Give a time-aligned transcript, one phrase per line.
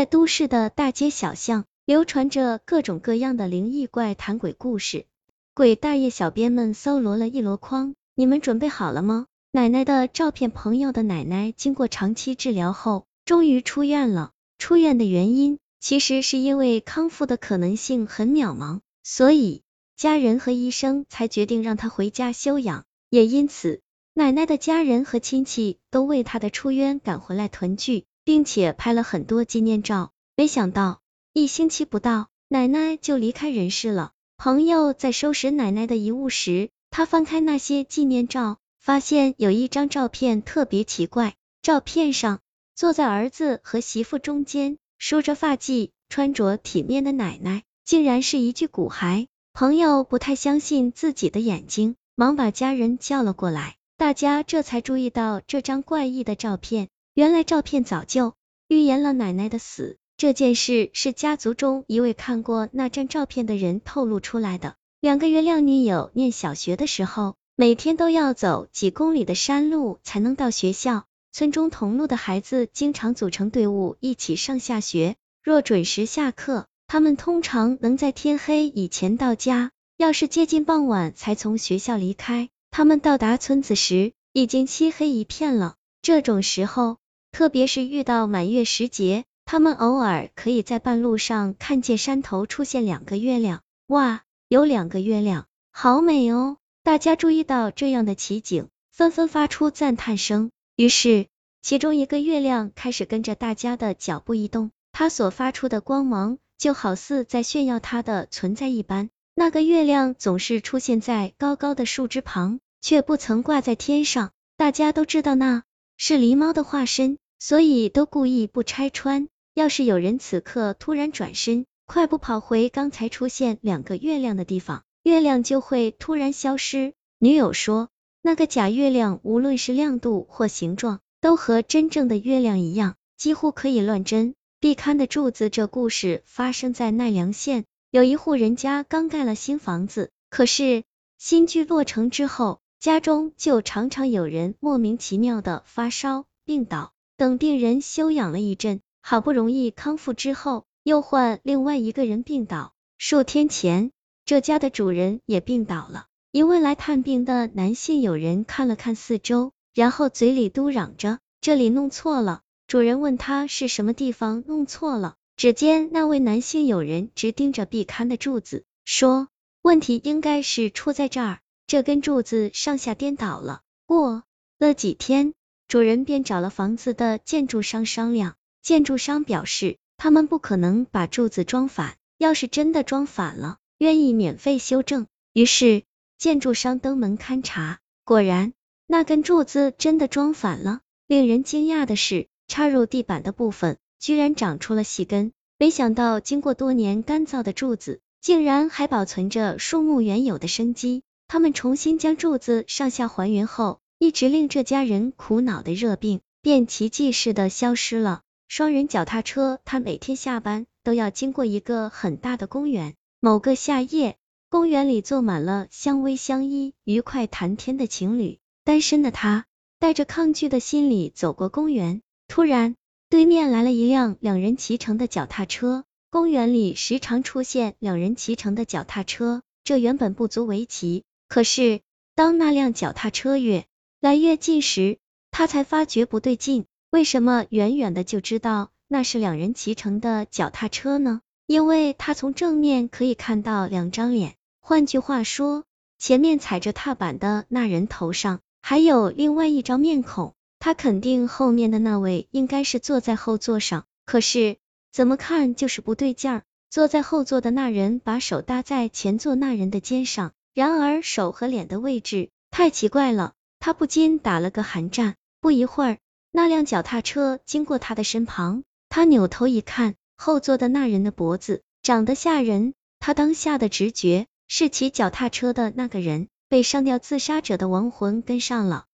[0.00, 5.04] 在都市的大街小巷，流传着各种各样的灵异怪谈鬼故事。
[5.52, 9.26] 鬼大爷小编们搜罗了一箩筐，你们准备好了吗？
[9.52, 14.30] 奶奶的照片，朋友的奶奶经过长期治疗后，终于出院了。
[14.56, 19.60] 出院的原因，其实是因为康复的可能性很渺茫，所以
[19.98, 22.86] 家人和医生才决定让他回家休养。
[23.10, 23.82] 也因此，
[24.14, 28.06] 奶奶的家人和亲戚都为他的出院赶回来团聚。
[28.30, 31.00] 并且拍了很多纪念照，没想到
[31.32, 34.12] 一星期不到，奶奶就离开人世了。
[34.36, 41.34] 朋友在收拾奶奶的遗物时，他翻开那些纪念照，发现有一张照片特别奇怪。
[41.60, 42.38] 照片上
[42.76, 49.26] 坐在儿子和媳妇中间，梳着发髻、穿着体面的奶奶，竟然是一具骨骸。
[49.52, 56.88] 朋友不太相信自己的眼睛，忙把家人叫了过来，大家这才注意到这张怪异的照片。
[57.20, 58.32] 原来照片早就
[58.66, 64.76] 预言了奶奶的死，这件事是家族中一位看过那张照片的人透露出来的。
[65.02, 71.04] 两个月亮女友念小学的时候，每天都要走几公里的山路才能到学校。
[71.30, 79.72] 村中同路的孩子经常组成队伍一起上下学，若准时下课，他们通常能在天黑以前到家。
[79.98, 85.74] 要是接近傍晚才从学校离开，他们到达村子时已经漆黑一片了。
[86.00, 86.96] 这种时候。
[87.32, 93.62] 特别是遇到满月时节，他们偶尔可以在半路上看见山头出现两个月亮。
[93.86, 96.56] 哇，有两个月亮，好美哦！
[96.82, 100.50] 大家注意到这样的奇景，纷纷发出赞叹声。
[100.76, 101.26] 于是，
[101.62, 109.08] 其中一个月亮开始跟着大家的脚步移动，它所发出的光芒就好似在炫耀它的存在一般。
[109.34, 114.32] 那个月亮总是出现在高高的树枝旁，却不曾挂在天上。
[114.56, 115.62] 大家都知道那。
[116.02, 119.28] 是狸猫的化身，所以都故意不拆穿。
[119.54, 126.92] 要是有人此刻突然转身，快步跑回刚才出现两个月亮的地方，月亮就会突然消失。
[127.18, 127.88] 女友说，
[128.22, 134.34] 那个假月亮无论是亮度或形状，都和真正的月亮一样，几乎可以乱真。
[134.60, 140.84] 壁龛的柱子，这故事发生在奈良县，有一户人家刚盖了新房子，可是
[141.18, 142.60] 新居落成之后。
[142.78, 152.72] 家中就常常有人莫名其妙的发烧、病倒，等病人休养了一阵，好不容易康复之后，又换另外一个人病倒。
[152.96, 153.90] 数天前，
[154.24, 156.06] 这家的主人也病倒了。
[156.32, 169.28] 一位来探病的男性友人看了看四周，然后嘴里嘟嚷着：“这里弄错了。”主人问他是什么地方弄错了，只见那位男性友人直盯着壁龛的柱子，说
[169.60, 173.60] ：“问题应该是出在这儿。”这根柱子上下颠倒了。
[173.84, 174.22] 过
[174.58, 175.34] 了几天，
[175.70, 178.34] 主人便找了房子的建筑商商量。
[178.60, 185.06] 建筑商表示，他们不可能把柱子装反，要是真的装反了，愿意免费修正。
[185.32, 185.84] 于是，
[186.18, 188.52] 建筑商登门勘察，果然，
[188.88, 190.80] 那根柱子真的装反了。
[191.06, 195.30] 令人惊讶的是，插入地板的部分居然长出了细根。
[195.56, 201.04] 没想到，经过多年干燥的柱子，竟然还保存着树木原有的生机。
[201.28, 208.22] 他们重新将柱子上下还原后，一直令这家人苦恼的热病便奇迹似的消失了。
[208.48, 212.94] 双人脚踏车，他每天下班都要经过一个很大的公园。
[213.20, 214.16] 某个夏夜，
[214.48, 218.38] 公园里坐满了相偎相依、愉快谈天的情侣。
[218.64, 219.44] 单身的他
[219.78, 222.76] 带着抗拒的心理走过公园，突然
[223.10, 225.84] 对面来了一辆两人骑乘的脚踏车。
[226.08, 231.04] 公园里时常出现两人骑乘的脚踏车，这原本不足为奇。
[231.28, 231.82] 可是，
[232.14, 233.66] 当那辆脚踏车越
[234.00, 234.96] 来越近时，
[235.30, 236.64] 他才发觉不对劲。
[236.88, 241.20] 为什么远远的就知道那是两人骑乘的脚踏车呢？
[241.46, 244.36] 因为他从正面可以看到两张脸。
[244.58, 245.64] 换句话说，
[245.98, 250.32] 前面踩着踏板的那人头上还有另外一张面孔。
[250.58, 253.84] 他肯定后面的那位应该是坐在后座上。
[254.06, 254.56] 可是
[254.90, 256.42] 怎么看就是不对劲儿。
[256.70, 260.32] 坐在后座的那人把手搭在前座那人的肩上。
[260.54, 265.14] 然而手和脸的位置太奇怪了，他不禁打了个寒战。
[265.40, 265.98] 不一会儿，
[266.32, 272.74] 那辆脚踏车经过他的身旁，他扭头一看，后座的那人的脖子长得吓人。
[272.98, 278.84] 他当下的直觉是骑脚踏车的那个人被上吊自杀者的亡魂跟上了。